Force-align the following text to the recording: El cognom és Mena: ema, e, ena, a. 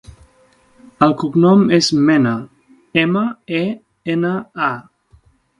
El 1.07 1.13
cognom 1.23 1.61
és 1.77 1.91
Mena: 2.09 2.33
ema, 3.05 3.23
e, 3.63 3.65
ena, 4.15 4.33
a. 4.73 4.75